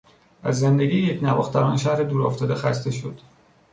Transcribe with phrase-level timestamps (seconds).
[0.43, 3.19] از زندگی یکنواخت در آن شهر دورافتاده خسته شد.